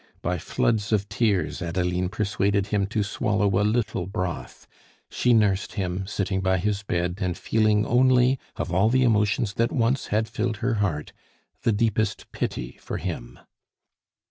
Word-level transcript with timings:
By 0.23 0.39
floods 0.39 0.91
of 0.91 1.07
tears, 1.09 1.61
Adeline 1.61 2.09
persuaded 2.09 2.65
him 2.69 2.87
to 2.87 3.03
swallow 3.03 3.59
a 3.61 3.61
little 3.61 4.07
broth; 4.07 4.65
she 5.11 5.31
nursed 5.31 5.73
him, 5.73 6.07
sitting 6.07 6.41
by 6.41 6.57
his 6.57 6.81
bed, 6.81 7.19
and 7.21 7.37
feeling 7.37 7.85
only, 7.85 8.39
of 8.55 8.73
all 8.73 8.89
the 8.89 9.03
emotions 9.03 9.53
that 9.53 9.71
once 9.71 10.07
had 10.07 10.27
filled 10.27 10.57
her 10.57 10.73
heart, 10.81 11.13
the 11.61 11.71
deepest 11.71 12.31
pity 12.31 12.79
for 12.81 12.97
him. 12.97 13.37